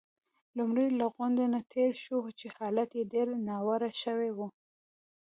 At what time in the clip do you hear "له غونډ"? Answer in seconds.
0.99-1.37